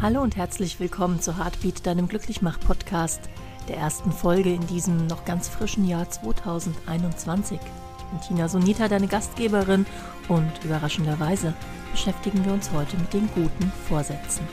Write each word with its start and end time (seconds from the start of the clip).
Hallo 0.00 0.22
und 0.22 0.36
herzlich 0.36 0.78
willkommen 0.78 1.20
zu 1.20 1.38
Heartbeat, 1.38 1.84
deinem 1.84 2.06
Glücklichmach-Podcast, 2.06 3.22
der 3.66 3.78
ersten 3.78 4.12
Folge 4.12 4.54
in 4.54 4.64
diesem 4.68 5.08
noch 5.08 5.24
ganz 5.24 5.48
frischen 5.48 5.84
Jahr 5.88 6.08
2021. 6.08 7.58
Ich 7.58 8.04
bin 8.04 8.20
Tina 8.20 8.48
Sonita, 8.48 8.86
deine 8.86 9.08
Gastgeberin, 9.08 9.86
und 10.28 10.52
überraschenderweise 10.64 11.52
beschäftigen 11.90 12.44
wir 12.44 12.52
uns 12.52 12.70
heute 12.70 12.96
mit 12.96 13.12
den 13.12 13.28
guten 13.34 13.72
Vorsätzen. 13.88 14.46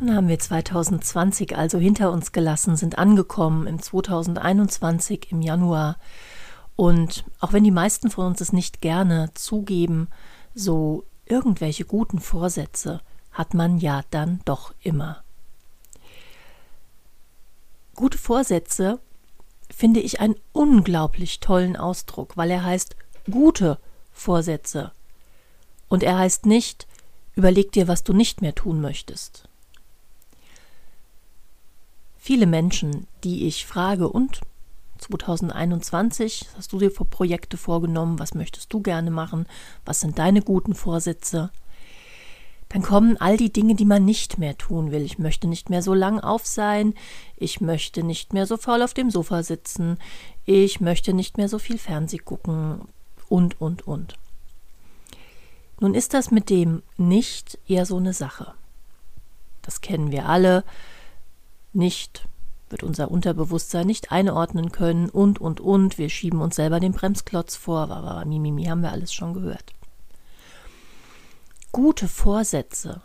Nun 0.00 0.16
haben 0.16 0.26
wir 0.26 0.40
2020 0.40 1.56
also 1.56 1.78
hinter 1.78 2.10
uns 2.10 2.32
gelassen, 2.32 2.74
sind 2.74 2.98
angekommen 2.98 3.68
im 3.68 3.80
2021 3.80 5.28
im 5.30 5.42
Januar. 5.42 5.96
Und 6.80 7.26
auch 7.40 7.52
wenn 7.52 7.64
die 7.64 7.70
meisten 7.70 8.08
von 8.08 8.24
uns 8.24 8.40
es 8.40 8.54
nicht 8.54 8.80
gerne 8.80 9.28
zugeben, 9.34 10.08
so 10.54 11.04
irgendwelche 11.26 11.84
guten 11.84 12.20
Vorsätze 12.20 13.02
hat 13.32 13.52
man 13.52 13.76
ja 13.76 14.00
dann 14.08 14.40
doch 14.46 14.72
immer. 14.80 15.22
Gute 17.94 18.16
Vorsätze 18.16 18.98
finde 19.68 20.00
ich 20.00 20.20
einen 20.20 20.36
unglaublich 20.52 21.40
tollen 21.40 21.76
Ausdruck, 21.76 22.38
weil 22.38 22.50
er 22.50 22.64
heißt 22.64 22.96
gute 23.30 23.78
Vorsätze. 24.10 24.92
Und 25.90 26.02
er 26.02 26.16
heißt 26.16 26.46
nicht, 26.46 26.86
überleg 27.34 27.72
dir, 27.72 27.88
was 27.88 28.04
du 28.04 28.14
nicht 28.14 28.40
mehr 28.40 28.54
tun 28.54 28.80
möchtest. 28.80 29.50
Viele 32.16 32.46
Menschen, 32.46 33.06
die 33.22 33.46
ich 33.46 33.66
frage, 33.66 34.08
und 34.08 34.40
2021 35.00 36.48
hast 36.56 36.72
du 36.72 36.78
dir 36.78 36.90
für 36.90 37.04
Projekte 37.04 37.56
vorgenommen, 37.56 38.18
was 38.18 38.34
möchtest 38.34 38.72
du 38.72 38.80
gerne 38.80 39.10
machen, 39.10 39.46
was 39.84 40.00
sind 40.00 40.18
deine 40.18 40.42
guten 40.42 40.74
Vorsätze, 40.74 41.50
dann 42.70 42.82
kommen 42.82 43.16
all 43.16 43.36
die 43.36 43.52
Dinge, 43.52 43.74
die 43.74 43.84
man 43.84 44.04
nicht 44.04 44.38
mehr 44.38 44.56
tun 44.56 44.92
will. 44.92 45.02
Ich 45.02 45.18
möchte 45.18 45.48
nicht 45.48 45.70
mehr 45.70 45.82
so 45.82 45.92
lang 45.92 46.20
auf 46.20 46.46
sein, 46.46 46.94
ich 47.36 47.60
möchte 47.60 48.04
nicht 48.04 48.32
mehr 48.32 48.46
so 48.46 48.56
faul 48.56 48.82
auf 48.82 48.94
dem 48.94 49.10
Sofa 49.10 49.42
sitzen, 49.42 49.98
ich 50.44 50.80
möchte 50.80 51.12
nicht 51.12 51.36
mehr 51.36 51.48
so 51.48 51.58
viel 51.58 51.78
Fernseh 51.78 52.18
gucken. 52.18 52.82
Und, 53.28 53.60
und, 53.60 53.88
und. 53.88 54.14
Nun 55.80 55.94
ist 55.94 56.14
das 56.14 56.30
mit 56.30 56.48
dem 56.48 56.82
nicht 56.96 57.58
eher 57.66 57.86
so 57.86 57.96
eine 57.96 58.12
Sache. 58.12 58.54
Das 59.62 59.80
kennen 59.80 60.12
wir 60.12 60.28
alle. 60.28 60.62
Nicht, 61.72 62.28
wird 62.70 62.82
unser 62.82 63.10
Unterbewusstsein 63.10 63.86
nicht 63.86 64.12
einordnen 64.12 64.72
können 64.72 65.08
und, 65.08 65.40
und, 65.40 65.60
und. 65.60 65.98
Wir 65.98 66.08
schieben 66.08 66.40
uns 66.40 66.56
selber 66.56 66.80
den 66.80 66.92
Bremsklotz 66.92 67.56
vor. 67.56 67.88
Wawa, 67.88 68.24
Mimimi, 68.24 68.64
haben 68.64 68.82
wir 68.82 68.92
alles 68.92 69.12
schon 69.12 69.34
gehört. 69.34 69.72
Gute 71.72 72.08
Vorsätze 72.08 73.02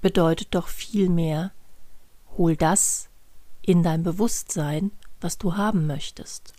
bedeutet 0.00 0.48
doch 0.50 0.68
vielmehr, 0.68 1.52
hol 2.36 2.56
das 2.56 3.08
in 3.62 3.82
dein 3.82 4.02
Bewusstsein, 4.02 4.92
was 5.20 5.38
du 5.38 5.56
haben 5.56 5.86
möchtest. 5.86 6.52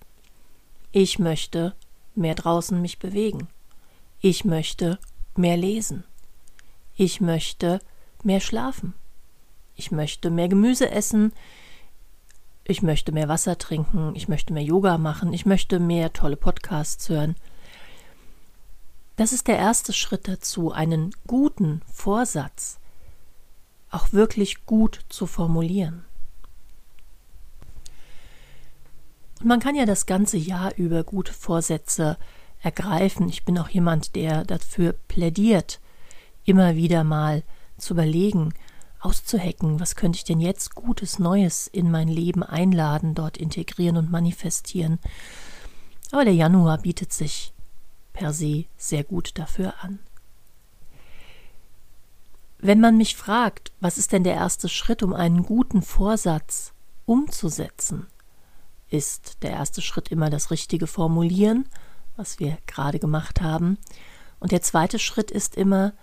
Ich 0.92 1.20
möchte 1.20 1.76
mehr 2.16 2.36
draußen 2.36 2.82
mich 2.82 3.00
bewegen. 3.00 3.48
Ich 4.20 4.44
möchte 4.44 4.98
mehr 5.36 5.58
lesen. 5.58 6.04
Ich 6.96 7.22
möchte 7.22 7.80
mehr 8.24 8.40
schlafen. 8.40 8.94
Ich 9.76 9.92
möchte 9.92 10.32
mehr 10.32 10.48
Gemüse 10.48 10.90
essen, 10.90 11.32
ich 12.70 12.82
möchte 12.82 13.12
mehr 13.12 13.30
Wasser 13.30 13.58
trinken, 13.58 14.14
ich 14.16 14.28
möchte 14.28 14.54
mehr 14.54 14.64
Yoga 14.64 14.98
machen, 14.98 15.34
ich 15.34 15.46
möchte 15.46 15.80
mehr 15.80 16.14
tolle 16.14 16.36
Podcasts 16.36 17.08
hören. 17.10 17.36
Das 19.16 19.34
ist 19.34 19.48
der 19.48 19.58
erste 19.58 19.94
Schritt 19.94 20.28
dazu, 20.28 20.72
einen 20.72 21.12
guten 21.26 21.82
Vorsatz 21.92 22.80
auch 23.90 24.12
wirklich 24.12 24.66
gut 24.66 25.00
zu 25.10 25.26
formulieren. 25.28 26.04
Und 29.40 29.48
man 29.48 29.60
kann 29.60 29.76
ja 29.76 29.86
das 29.86 30.06
ganze 30.06 30.38
Jahr 30.38 30.76
über 30.76 31.04
gute 31.04 31.34
Vorsätze 31.34 32.18
ergreifen. 32.62 33.30
Ich 33.30 33.46
bin 33.46 33.58
auch 33.58 33.70
jemand, 33.70 34.16
der 34.16 34.44
dafür 34.44 34.94
plädiert, 35.08 35.80
immer 36.44 36.76
wieder 36.76 37.04
mal 37.04 37.44
zu 37.78 37.94
überlegen, 37.94 38.54
auszuhacken, 39.08 39.80
was 39.80 39.96
könnte 39.96 40.18
ich 40.18 40.26
denn 40.26 40.42
jetzt 40.42 40.76
Gutes, 40.76 41.18
Neues 41.18 41.68
in 41.68 41.90
mein 41.90 42.10
Leben 42.10 42.44
einladen, 42.44 43.16
dort 43.16 43.38
integrieren 43.38 43.96
und 43.96 44.12
manifestieren. 44.12 45.00
Aber 46.12 46.26
der 46.26 46.34
Januar 46.34 46.80
bietet 46.80 47.14
sich 47.14 47.54
per 48.12 48.34
se 48.34 48.66
sehr 48.76 49.06
gut 49.06 49.32
dafür 49.36 49.74
an. 49.82 50.00
Wenn 52.60 52.82
man 52.82 52.98
mich 52.98 53.16
fragt, 53.16 53.72
was 53.80 53.98
ist 53.98 54.12
denn 54.12 54.24
der 54.24 54.34
erste 54.34 54.68
Schritt, 54.68 55.04
um 55.04 55.14
einen 55.14 55.44
guten 55.44 55.82
Vorsatz 55.82 56.74
umzusetzen, 57.06 58.08
ist 58.90 59.44
der 59.44 59.52
erste 59.52 59.82
Schritt 59.82 60.10
immer 60.10 60.30
das 60.30 60.52
richtige 60.52 60.88
Formulieren, 60.88 61.70
was 62.18 62.40
wir 62.40 62.58
gerade 62.68 63.00
gemacht 63.00 63.42
haben, 63.42 63.78
und 64.40 64.52
der 64.52 64.62
zweite 64.62 65.00
Schritt 65.00 65.32
ist 65.32 65.56
immer 65.56 65.94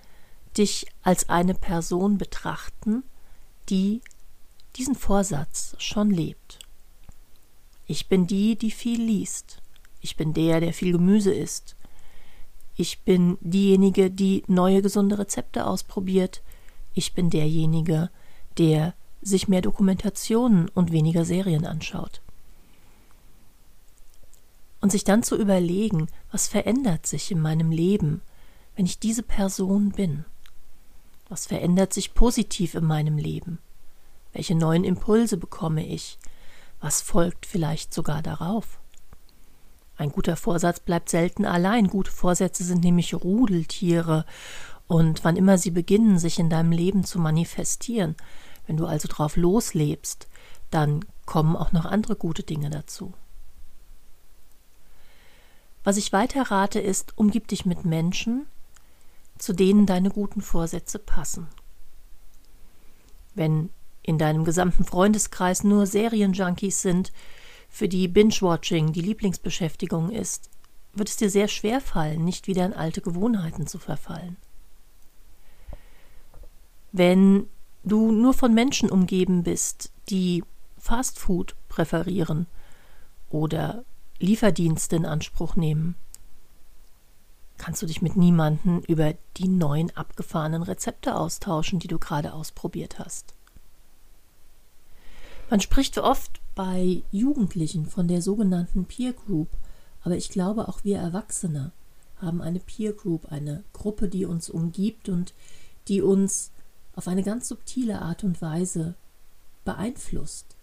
dich 0.56 0.87
als 1.03 1.28
eine 1.28 1.54
Person 1.54 2.19
betrachten, 2.19 3.03
die 3.69 4.03
diesen 4.76 4.94
Vorsatz 4.94 5.75
schon 5.78 6.10
lebt. 6.10 6.59
Ich 7.87 8.09
bin 8.09 8.26
die, 8.26 8.56
die 8.56 8.70
viel 8.70 9.03
liest. 9.03 9.60
Ich 10.00 10.16
bin 10.16 10.32
der, 10.32 10.60
der 10.60 10.72
viel 10.72 10.93
Gemüse 10.93 11.32
isst. 11.32 11.76
Ich 12.76 13.00
bin 13.03 13.38
diejenige, 13.41 14.10
die 14.10 14.43
neue 14.48 14.82
gesunde 14.82 15.19
Rezepte 15.19 15.66
ausprobiert. 15.66 16.43
Ich 16.93 17.14
bin 17.14 17.31
derjenige, 17.31 18.10
der 18.59 18.94
sich 19.22 19.48
mehr 19.48 19.62
Dokumentationen 19.62 20.69
und 20.70 20.93
weniger 20.93 21.25
Serien 21.25 21.66
anschaut. 21.66 22.20
Und 24.81 24.91
sich 24.91 25.04
dann 25.04 25.22
zu 25.22 25.37
überlegen, 25.37 26.09
was 26.31 26.48
verändert 26.48 27.06
sich 27.06 27.31
in 27.31 27.41
meinem 27.41 27.70
Leben, 27.70 28.20
wenn 28.76 28.87
ich 28.87 28.98
diese 28.98 29.22
Person 29.22 29.93
bin. 29.93 30.25
Was 31.34 31.47
verändert 31.47 31.93
sich 31.93 32.15
positiv 32.15 32.77
in 32.77 32.84
meinem 32.84 33.19
Leben? 33.19 33.59
Welche 34.33 34.55
neuen 34.55 34.84
Impulse 34.84 35.37
bekomme 35.37 35.84
ich? 35.84 36.17
Was 36.81 37.03
folgt 37.03 37.45
vielleicht 37.45 37.93
sogar 37.93 38.22
darauf? 38.22 38.78
Ein 39.97 40.11
guter 40.11 40.37
Vorsatz 40.37 40.78
bleibt 40.78 41.09
selten 41.09 41.44
allein. 41.44 41.89
Gute 41.89 42.12
Vorsätze 42.12 42.62
sind 42.62 42.84
nämlich 42.84 43.15
Rudeltiere. 43.15 44.27
Und 44.87 45.25
wann 45.25 45.34
immer 45.34 45.59
sie 45.59 45.73
beginnen, 45.73 46.21
sich 46.21 46.39
in 46.39 46.50
deinem 46.50 46.71
Leben 46.71 47.03
zu 47.03 47.19
manifestieren, 47.19 48.15
wenn 48.69 48.77
du 48.77 48.87
also 48.87 49.09
drauf 49.09 49.37
loslebst, 49.37 50.28
dann 50.71 51.05
kommen 51.27 51.56
auch 51.56 51.73
noch 51.73 51.84
andere 51.84 52.15
gute 52.15 52.44
Dinge 52.44 52.71
dazu. 52.71 53.12
Was 55.83 55.97
ich 55.97 56.12
weiter 56.12 56.43
rate 56.53 56.78
ist, 56.78 57.19
umgib 57.19 57.49
dich 57.49 57.67
mit 57.67 57.84
Menschen, 57.84 58.47
zu 59.39 59.53
denen 59.53 59.87
deine 59.87 60.11
guten 60.11 60.41
Vorsätze 60.41 60.99
passen. 60.99 61.49
Wenn 63.34 63.71
in 64.03 64.19
deinem 64.19 64.45
gesamten 64.45 64.84
Freundeskreis 64.84 65.65
nur 65.65 65.87
Serienjunkies 65.87 66.83
sind, 66.83 67.12
für 67.69 67.89
die 67.89 68.06
Binge-Watching 68.06 68.93
die 68.93 69.00
Lieblingsbeschäftigung 69.00 70.11
ist, 70.11 70.50
wird 70.93 71.09
es 71.09 71.17
dir 71.17 71.31
sehr 71.31 71.49
schwer 71.49 71.81
fallen, 71.81 72.25
nicht 72.25 72.47
wieder 72.47 72.65
in 72.65 72.73
alte 72.73 73.00
Gewohnheiten 73.00 73.67
zu 73.67 73.78
verfallen. 73.78 74.37
Wenn 76.93 77.49
du 77.82 78.12
nur 78.12 78.35
von 78.35 78.55
Menschen 78.55 78.91
umgeben 78.91 79.43
bist, 79.43 79.91
die 80.08 80.44
Fastfood 80.79 81.56
präferieren 81.69 82.47
oder 83.31 83.85
Lieferdienste 84.20 84.94
in 84.97 85.06
Anspruch 85.06 85.56
nehmen, 85.56 85.97
kannst 87.59 87.83
du 87.83 87.87
dich 87.87 88.03
mit 88.03 88.17
niemandem 88.17 88.81
über 88.81 89.15
die 89.37 89.49
neuen 89.49 89.97
abgefahrenen 89.97 90.62
Rezepte 90.62 91.15
austauschen, 91.15 91.79
die 91.79 91.89
du 91.89 91.99
gerade 91.99 92.33
ausprobiert 92.33 92.99
hast. 92.99 93.35
Man 95.51 95.61
spricht 95.61 95.99
oft 95.99 96.41
bei 96.55 97.03
Jugendlichen 97.11 97.87
von 97.87 98.09
der 98.09 98.23
sogenannten 98.23 98.87
Peer 98.87 99.12
Group, 99.12 99.49
aber 100.03 100.17
ich 100.17 100.31
glaube 100.31 100.69
auch 100.69 100.85
wir 100.85 100.99
Erwachsene 100.99 101.73
haben 102.21 102.41
eine 102.41 102.61
Peer 102.61 102.93
Group, 102.93 103.31
eine 103.31 103.65
Gruppe, 103.73 104.09
die 104.09 104.25
uns 104.25 104.49
umgibt 104.49 105.09
und 105.09 105.35
die 105.89 106.01
uns 106.01 106.51
auf 106.95 107.09
eine 107.09 107.23
ganz 107.23 107.49
subtile 107.49 108.01
Art 108.01 108.25
und 108.25 108.41
Weise 108.41 108.95
beeinflusst, 109.65 110.56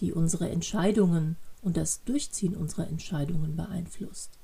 die 0.00 0.12
unsere 0.12 0.50
Entscheidungen 0.50 1.36
und 1.60 1.76
das 1.76 2.02
Durchziehen 2.04 2.56
unserer 2.56 2.88
Entscheidungen 2.88 3.56
beeinflusst. 3.56 4.38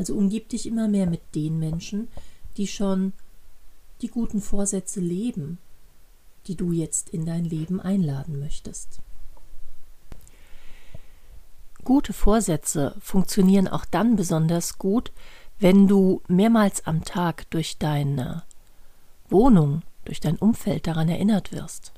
Also 0.00 0.14
umgib 0.14 0.48
dich 0.48 0.64
immer 0.64 0.88
mehr 0.88 1.04
mit 1.04 1.20
den 1.34 1.58
Menschen, 1.58 2.08
die 2.56 2.66
schon 2.66 3.12
die 4.00 4.08
guten 4.08 4.40
Vorsätze 4.40 4.98
leben, 4.98 5.58
die 6.46 6.54
du 6.54 6.72
jetzt 6.72 7.10
in 7.10 7.26
dein 7.26 7.44
Leben 7.44 7.82
einladen 7.82 8.40
möchtest. 8.40 9.00
gute 11.84 12.14
Vorsätze 12.14 12.94
funktionieren 12.98 13.68
auch 13.68 13.84
dann 13.84 14.16
besonders 14.16 14.78
gut, 14.78 15.12
wenn 15.58 15.86
du 15.86 16.22
mehrmals 16.28 16.86
am 16.86 17.04
Tag 17.04 17.50
durch 17.50 17.76
deine 17.76 18.44
Wohnung, 19.28 19.82
durch 20.06 20.20
dein 20.20 20.36
Umfeld 20.38 20.86
daran 20.86 21.10
erinnert 21.10 21.52
wirst. 21.52 21.92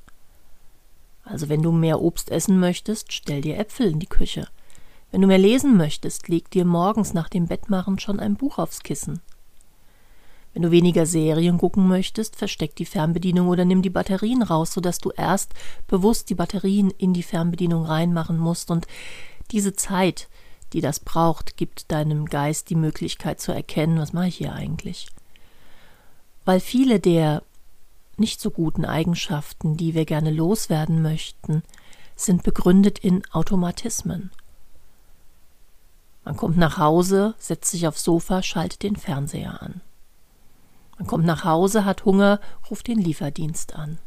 Also 1.23 1.47
wenn 1.47 1.63
du 1.63 1.71
mehr 1.71 2.01
Obst 2.01 2.31
essen 2.31 2.59
möchtest, 2.59 3.13
stell 3.13 3.39
dir 3.39 3.57
Äpfel 3.57 3.91
in 3.91 3.99
die 4.01 4.07
Küche. 4.07 4.49
Wenn 5.13 5.21
du 5.21 5.27
mehr 5.27 5.37
lesen 5.37 5.77
möchtest, 5.77 6.27
leg 6.27 6.49
dir 6.49 6.65
morgens 6.65 7.13
nach 7.13 7.29
dem 7.29 7.45
Bettmachen 7.45 7.99
schon 7.99 8.19
ein 8.19 8.35
Buch 8.35 8.57
aufs 8.57 8.81
Kissen. 8.81 9.21
Wenn 10.53 10.63
du 10.63 10.71
weniger 10.71 11.05
Serien 11.05 11.59
gucken 11.59 11.87
möchtest, 11.87 12.35
versteck 12.35 12.75
die 12.77 12.85
Fernbedienung 12.85 13.47
oder 13.47 13.63
nimm 13.63 13.83
die 13.83 13.91
Batterien 13.91 14.41
raus, 14.41 14.73
sodass 14.73 14.97
du 14.97 15.11
erst 15.11 15.53
bewusst 15.85 16.31
die 16.31 16.35
Batterien 16.35 16.89
in 16.89 17.13
die 17.13 17.21
Fernbedienung 17.21 17.85
reinmachen 17.85 18.39
musst 18.39 18.71
und 18.71 18.87
diese 19.51 19.75
Zeit, 19.75 20.29
die 20.73 20.81
das 20.81 20.99
braucht, 20.99 21.57
gibt 21.57 21.91
deinem 21.91 22.25
Geist 22.25 22.71
die 22.71 22.75
Möglichkeit 22.75 23.39
zu 23.39 23.51
erkennen, 23.51 23.99
was 23.99 24.13
mache 24.13 24.29
ich 24.29 24.37
hier 24.37 24.53
eigentlich. 24.53 25.05
Weil 26.43 26.59
viele 26.59 26.99
der 26.99 27.43
nicht 28.17 28.41
so 28.41 28.49
guten 28.49 28.83
Eigenschaften, 28.83 29.77
die 29.77 29.93
wir 29.93 30.05
gerne 30.05 30.31
loswerden 30.31 31.03
möchten, 31.03 31.61
sind 32.15 32.41
begründet 32.41 32.97
in 32.97 33.21
Automatismen. 33.31 34.31
Man 36.25 36.37
kommt 36.37 36.57
nach 36.57 36.77
Hause, 36.77 37.35
setzt 37.37 37.71
sich 37.71 37.87
aufs 37.87 38.03
Sofa, 38.03 38.41
schaltet 38.41 38.83
den 38.83 38.95
Fernseher 38.95 39.61
an. 39.61 39.81
Man 40.97 41.07
kommt 41.07 41.25
nach 41.25 41.43
Hause, 41.43 41.85
hat 41.85 42.05
Hunger, 42.05 42.39
ruft 42.69 42.87
den 42.87 42.99
Lieferdienst 42.99 43.75
an. 43.75 43.99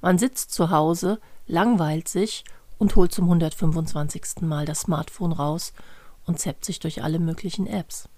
Man 0.00 0.18
sitzt 0.18 0.52
zu 0.52 0.70
Hause, 0.70 1.20
langweilt 1.46 2.08
sich 2.08 2.44
und 2.78 2.96
holt 2.96 3.12
zum 3.12 3.24
125. 3.24 4.42
Mal 4.42 4.64
das 4.64 4.82
Smartphone 4.82 5.32
raus 5.32 5.72
und 6.24 6.38
zappt 6.38 6.64
sich 6.64 6.78
durch 6.78 7.02
alle 7.02 7.18
möglichen 7.18 7.66
Apps. 7.66 8.08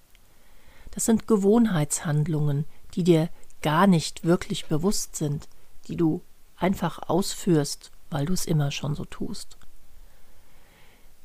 Das 0.91 1.07
sind 1.07 1.27
Gewohnheitshandlungen, 1.27 2.67
die 2.95 3.05
dir 3.05 3.31
gar 3.63 3.87
nicht 3.87 4.25
wirklich 4.25 4.67
bewusst 4.67 5.17
sind, 5.17 5.49
die 5.89 5.97
du 5.97 6.23
einfach 6.57 7.09
ausführst, 7.09 7.91
weil 8.11 8.27
du 8.27 8.33
es 8.33 8.45
immer 8.45 8.71
schon 8.71 8.95
so 8.95 9.05
tust. 9.05 9.57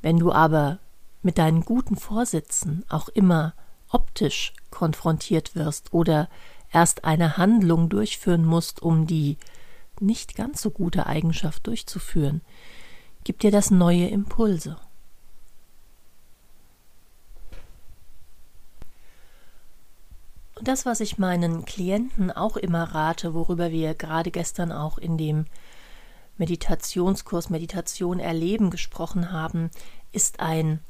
Wenn 0.01 0.19
du 0.19 0.31
aber 0.31 0.79
mit 1.25 1.39
deinen 1.39 1.65
guten 1.65 1.97
Vorsätzen 1.97 2.85
auch 2.87 3.09
immer 3.09 3.55
optisch 3.89 4.53
konfrontiert 4.69 5.55
wirst 5.55 5.91
oder 5.91 6.29
erst 6.71 7.03
eine 7.03 7.37
Handlung 7.37 7.89
durchführen 7.89 8.45
musst, 8.45 8.81
um 8.83 9.07
die 9.07 9.37
nicht 9.99 10.35
ganz 10.35 10.61
so 10.61 10.69
gute 10.69 11.07
Eigenschaft 11.07 11.65
durchzuführen, 11.65 12.41
gibt 13.23 13.41
dir 13.41 13.49
das 13.49 13.71
neue 13.71 14.07
Impulse. 14.07 14.77
Und 20.53 20.67
das, 20.67 20.85
was 20.85 20.99
ich 20.99 21.17
meinen 21.17 21.65
Klienten 21.65 22.31
auch 22.31 22.55
immer 22.55 22.83
rate, 22.83 23.33
worüber 23.33 23.71
wir 23.71 23.95
gerade 23.95 24.29
gestern 24.29 24.71
auch 24.71 24.99
in 24.99 25.17
dem 25.17 25.45
Meditationskurs 26.37 27.49
Meditation 27.49 28.19
erleben 28.19 28.69
gesprochen 28.69 29.31
haben, 29.31 29.71
ist 30.11 30.39
ein 30.39 30.81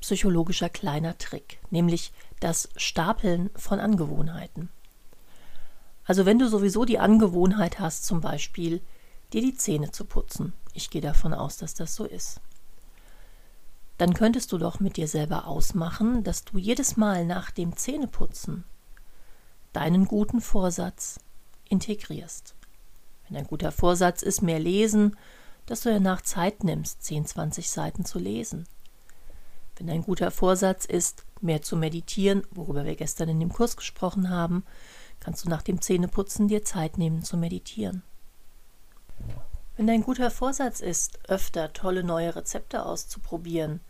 psychologischer 0.00 0.68
kleiner 0.68 1.16
Trick, 1.18 1.58
nämlich 1.70 2.12
das 2.40 2.68
Stapeln 2.76 3.50
von 3.56 3.80
Angewohnheiten. 3.80 4.68
Also 6.04 6.26
wenn 6.26 6.38
du 6.38 6.48
sowieso 6.48 6.84
die 6.84 6.98
Angewohnheit 6.98 7.78
hast, 7.78 8.04
zum 8.04 8.20
Beispiel 8.20 8.82
dir 9.32 9.40
die 9.40 9.56
Zähne 9.56 9.90
zu 9.90 10.04
putzen, 10.04 10.52
ich 10.74 10.90
gehe 10.90 11.00
davon 11.00 11.32
aus, 11.32 11.56
dass 11.56 11.74
das 11.74 11.94
so 11.94 12.04
ist, 12.04 12.40
dann 13.98 14.12
könntest 14.14 14.52
du 14.52 14.58
doch 14.58 14.80
mit 14.80 14.96
dir 14.96 15.08
selber 15.08 15.46
ausmachen, 15.46 16.24
dass 16.24 16.44
du 16.44 16.58
jedes 16.58 16.96
Mal 16.96 17.24
nach 17.24 17.50
dem 17.50 17.76
Zähneputzen 17.76 18.64
deinen 19.72 20.06
guten 20.06 20.40
Vorsatz 20.40 21.20
integrierst. 21.68 22.54
Wenn 23.28 23.36
ein 23.36 23.46
guter 23.46 23.72
Vorsatz 23.72 24.22
ist, 24.22 24.42
mehr 24.42 24.58
lesen, 24.58 25.16
dass 25.66 25.82
du 25.82 25.90
danach 25.90 26.22
Zeit 26.22 26.64
nimmst, 26.64 27.02
10, 27.04 27.26
20 27.26 27.70
Seiten 27.70 28.04
zu 28.04 28.18
lesen. 28.18 28.66
Wenn 29.76 29.90
ein 29.90 30.02
guter 30.02 30.30
Vorsatz 30.30 30.84
ist, 30.84 31.24
mehr 31.40 31.62
zu 31.62 31.76
meditieren, 31.76 32.46
worüber 32.50 32.84
wir 32.84 32.94
gestern 32.94 33.28
in 33.28 33.40
dem 33.40 33.52
Kurs 33.52 33.76
gesprochen 33.76 34.30
haben, 34.30 34.64
kannst 35.20 35.44
du 35.44 35.48
nach 35.48 35.62
dem 35.62 35.80
Zähneputzen 35.80 36.48
dir 36.48 36.64
Zeit 36.64 36.98
nehmen 36.98 37.22
zu 37.22 37.36
meditieren. 37.36 38.02
Wenn 39.76 39.86
dein 39.86 40.02
guter 40.02 40.30
Vorsatz 40.30 40.80
ist, 40.80 41.18
öfter 41.28 41.72
tolle 41.72 42.04
neue 42.04 42.36
Rezepte 42.36 42.86
auszuprobieren, 42.86 43.80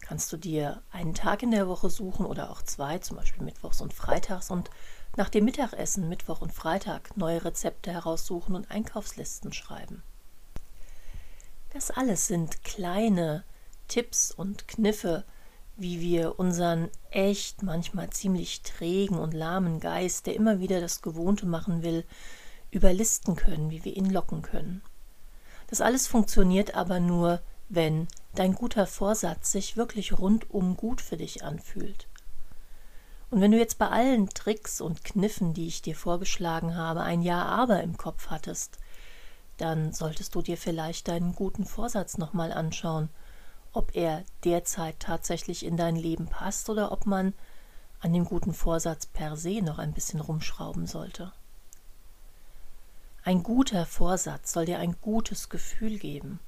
kannst 0.00 0.30
du 0.32 0.36
dir 0.36 0.82
einen 0.90 1.14
Tag 1.14 1.42
in 1.42 1.50
der 1.50 1.66
Woche 1.66 1.88
suchen 1.88 2.26
oder 2.26 2.50
auch 2.50 2.60
zwei, 2.60 2.98
zum 2.98 3.16
Beispiel 3.16 3.42
Mittwochs 3.42 3.80
und 3.80 3.94
Freitags, 3.94 4.50
und 4.50 4.68
nach 5.16 5.30
dem 5.30 5.46
Mittagessen, 5.46 6.10
Mittwoch 6.10 6.42
und 6.42 6.52
Freitag, 6.52 7.16
neue 7.16 7.42
Rezepte 7.42 7.90
heraussuchen 7.90 8.54
und 8.54 8.70
Einkaufslisten 8.70 9.52
schreiben. 9.52 10.02
Das 11.72 11.90
alles 11.90 12.26
sind 12.26 12.62
kleine 12.62 13.44
Tipps 13.94 14.32
und 14.32 14.66
Kniffe, 14.66 15.22
wie 15.76 16.00
wir 16.00 16.40
unseren 16.40 16.90
echt 17.12 17.62
manchmal 17.62 18.10
ziemlich 18.10 18.62
trägen 18.62 19.20
und 19.20 19.32
lahmen 19.32 19.78
Geist, 19.78 20.26
der 20.26 20.34
immer 20.34 20.58
wieder 20.58 20.80
das 20.80 21.00
Gewohnte 21.00 21.46
machen 21.46 21.84
will, 21.84 22.04
überlisten 22.72 23.36
können, 23.36 23.70
wie 23.70 23.84
wir 23.84 23.96
ihn 23.96 24.10
locken 24.10 24.42
können. 24.42 24.82
Das 25.68 25.80
alles 25.80 26.08
funktioniert 26.08 26.74
aber 26.74 26.98
nur, 26.98 27.40
wenn 27.68 28.08
dein 28.34 28.56
guter 28.56 28.88
Vorsatz 28.88 29.52
sich 29.52 29.76
wirklich 29.76 30.18
rundum 30.18 30.76
gut 30.76 31.00
für 31.00 31.16
dich 31.16 31.44
anfühlt. 31.44 32.08
Und 33.30 33.40
wenn 33.40 33.52
du 33.52 33.58
jetzt 33.58 33.78
bei 33.78 33.90
allen 33.90 34.28
Tricks 34.28 34.80
und 34.80 35.04
Kniffen, 35.04 35.54
die 35.54 35.68
ich 35.68 35.82
dir 35.82 35.94
vorgeschlagen 35.94 36.74
habe, 36.74 37.02
ein 37.02 37.22
Ja 37.22 37.44
aber 37.44 37.80
im 37.84 37.96
Kopf 37.96 38.26
hattest, 38.26 38.78
dann 39.58 39.92
solltest 39.92 40.34
du 40.34 40.42
dir 40.42 40.56
vielleicht 40.56 41.06
deinen 41.06 41.36
guten 41.36 41.64
Vorsatz 41.64 42.18
nochmal 42.18 42.50
anschauen 42.50 43.08
ob 43.74 43.94
er 43.94 44.24
derzeit 44.44 45.00
tatsächlich 45.00 45.64
in 45.64 45.76
dein 45.76 45.96
Leben 45.96 46.26
passt 46.26 46.70
oder 46.70 46.92
ob 46.92 47.06
man 47.06 47.34
an 48.00 48.12
dem 48.12 48.24
guten 48.24 48.54
Vorsatz 48.54 49.06
per 49.06 49.36
se 49.36 49.60
noch 49.62 49.78
ein 49.78 49.92
bisschen 49.92 50.20
rumschrauben 50.20 50.86
sollte. 50.86 51.32
Ein 53.24 53.42
guter 53.42 53.86
Vorsatz 53.86 54.52
soll 54.52 54.66
dir 54.66 54.78
ein 54.78 54.96
gutes 55.00 55.48
Gefühl 55.48 55.98
geben, 55.98 56.40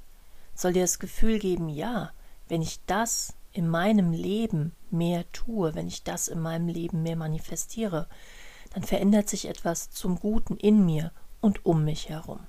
soll 0.54 0.74
dir 0.74 0.82
das 0.82 0.98
Gefühl 0.98 1.38
geben, 1.38 1.68
ja, 1.68 2.12
wenn 2.48 2.62
ich 2.62 2.80
das 2.86 3.34
in 3.52 3.68
meinem 3.68 4.12
Leben 4.12 4.72
mehr 4.90 5.30
tue, 5.32 5.74
wenn 5.74 5.88
ich 5.88 6.04
das 6.04 6.28
in 6.28 6.40
meinem 6.40 6.68
Leben 6.68 7.02
mehr 7.02 7.16
manifestiere, 7.16 8.06
dann 8.74 8.82
verändert 8.82 9.28
sich 9.28 9.48
etwas 9.48 9.90
zum 9.90 10.20
Guten 10.20 10.56
in 10.56 10.84
mir 10.84 11.10
und 11.40 11.64
um 11.64 11.84
mich 11.84 12.10
herum. 12.10 12.46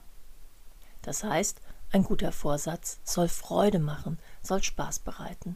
Das 1.01 1.23
heißt, 1.23 1.61
ein 1.91 2.03
guter 2.03 2.31
Vorsatz 2.31 2.99
soll 3.03 3.27
Freude 3.27 3.79
machen, 3.79 4.19
soll 4.41 4.61
Spaß 4.61 4.99
bereiten. 4.99 5.55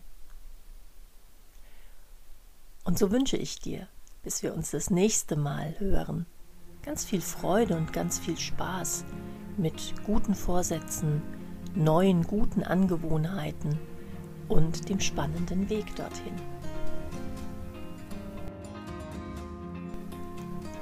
Und 2.83 2.97
so 2.97 3.11
wünsche 3.11 3.37
ich 3.37 3.59
dir, 3.59 3.87
bis 4.23 4.41
wir 4.43 4.53
uns 4.53 4.71
das 4.71 4.89
nächste 4.89 5.35
Mal 5.35 5.79
hören, 5.79 6.25
ganz 6.83 7.05
viel 7.05 7.21
Freude 7.21 7.75
und 7.75 7.93
ganz 7.93 8.17
viel 8.17 8.37
Spaß 8.37 9.05
mit 9.57 9.93
guten 10.05 10.33
Vorsätzen, 10.33 11.21
neuen 11.75 12.23
guten 12.23 12.63
Angewohnheiten 12.63 13.77
und 14.47 14.89
dem 14.89 14.99
spannenden 14.99 15.69
Weg 15.69 15.95
dorthin. 15.95 16.33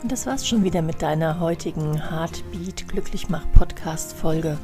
Und 0.01 0.11
das 0.11 0.25
war's 0.25 0.47
schon 0.47 0.63
wieder 0.63 0.81
mit 0.81 1.01
deiner 1.01 1.41
heutigen 1.41 2.09
Heartbeat 2.09 2.87
Glücklichmach 2.87 3.45
Podcast 3.51 4.13
Folge. 4.13 4.57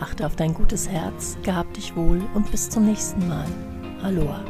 Achte 0.00 0.26
auf 0.26 0.36
dein 0.36 0.54
gutes 0.54 0.88
Herz, 0.88 1.36
gehab 1.42 1.74
dich 1.74 1.94
wohl 1.94 2.22
und 2.34 2.50
bis 2.50 2.70
zum 2.70 2.86
nächsten 2.86 3.28
Mal. 3.28 3.46
Aloha. 4.02 4.42